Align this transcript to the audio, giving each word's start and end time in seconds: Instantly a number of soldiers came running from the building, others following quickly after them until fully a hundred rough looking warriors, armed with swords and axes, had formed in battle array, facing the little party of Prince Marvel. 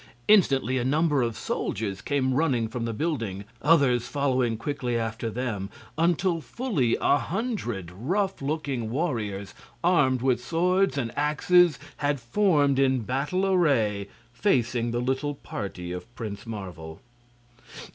Instantly 0.27 0.79
a 0.79 0.83
number 0.83 1.21
of 1.21 1.37
soldiers 1.37 2.01
came 2.01 2.33
running 2.33 2.67
from 2.67 2.85
the 2.85 2.91
building, 2.91 3.43
others 3.61 4.07
following 4.07 4.57
quickly 4.57 4.97
after 4.97 5.29
them 5.29 5.69
until 5.95 6.41
fully 6.41 6.97
a 6.99 7.19
hundred 7.19 7.91
rough 7.91 8.41
looking 8.41 8.89
warriors, 8.89 9.53
armed 9.83 10.23
with 10.23 10.43
swords 10.43 10.97
and 10.97 11.15
axes, 11.15 11.77
had 11.97 12.19
formed 12.19 12.79
in 12.79 13.01
battle 13.01 13.45
array, 13.45 14.07
facing 14.33 14.89
the 14.89 15.01
little 15.01 15.35
party 15.35 15.91
of 15.91 16.11
Prince 16.15 16.47
Marvel. 16.47 16.99